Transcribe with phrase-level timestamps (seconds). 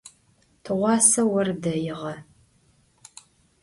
[0.63, 2.13] Tığuase vor deiğe.